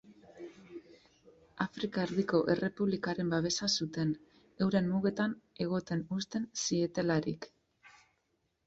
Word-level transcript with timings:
Afrika 1.65 2.05
Erdiko 2.07 2.41
Errepublikaren 2.55 3.31
babesa 3.35 3.71
zuten, 3.83 4.17
euren 4.67 4.91
mugetan 4.97 5.37
egoten 5.69 6.05
uzten 6.19 6.51
zietelarik. 6.67 7.53